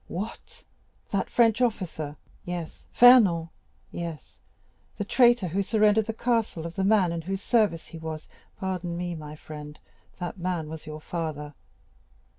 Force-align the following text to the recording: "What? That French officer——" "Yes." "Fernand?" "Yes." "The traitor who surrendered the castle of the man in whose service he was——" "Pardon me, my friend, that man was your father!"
"What? 0.07 0.63
That 1.11 1.29
French 1.29 1.61
officer——" 1.61 2.17
"Yes." 2.43 2.87
"Fernand?" 2.91 3.49
"Yes." 3.91 4.39
"The 4.97 5.05
traitor 5.05 5.49
who 5.49 5.61
surrendered 5.61 6.07
the 6.07 6.11
castle 6.13 6.65
of 6.65 6.73
the 6.73 6.83
man 6.83 7.11
in 7.11 7.21
whose 7.21 7.43
service 7.43 7.85
he 7.85 7.99
was——" 7.99 8.27
"Pardon 8.57 8.97
me, 8.97 9.13
my 9.13 9.35
friend, 9.35 9.77
that 10.17 10.39
man 10.39 10.69
was 10.69 10.87
your 10.87 11.01
father!" 11.01 11.53